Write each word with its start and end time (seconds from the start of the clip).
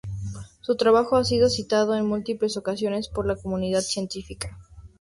Su 0.61 0.77
trabajo 0.77 1.15
ha 1.15 1.23
sido 1.23 1.47
citado 1.47 1.93
en 1.95 2.07
múltiples 2.07 2.57
ocasiones 2.57 3.07
por 3.07 3.27
la 3.27 3.35
comunidad 3.35 3.81
científica. 3.81 4.57